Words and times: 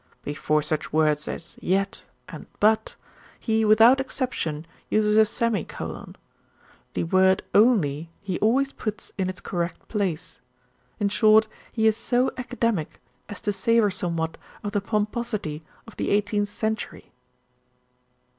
Before 0.23 0.63
such 0.63 0.91
words 0.91 1.27
as 1.27 1.59
'yet' 1.61 2.05
and 2.27 2.47
'but,' 2.59 2.95
he 3.39 3.63
without 3.63 3.99
exception 3.99 4.65
uses 4.89 5.15
a 5.15 5.25
semicolon. 5.25 6.15
The 6.95 7.03
word 7.03 7.43
'only,' 7.53 8.09
he 8.19 8.39
always 8.39 8.71
puts 8.73 9.11
in 9.19 9.29
its 9.29 9.39
correct 9.41 9.87
place. 9.89 10.39
In 10.99 11.09
short, 11.09 11.47
he 11.71 11.85
is 11.85 11.97
so 11.97 12.31
academic 12.35 12.99
as 13.29 13.41
to 13.41 13.53
savour 13.53 13.91
somewhat 13.91 14.39
of 14.63 14.71
the 14.71 14.81
pomposity 14.81 15.63
of 15.85 15.97
the 15.97 16.09
eighteenth 16.09 16.49
century." 16.49 17.11